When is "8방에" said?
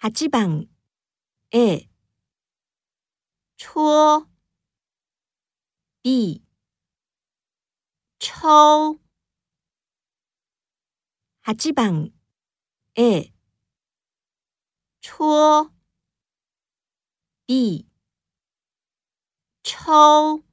0.00-1.86, 11.44-12.14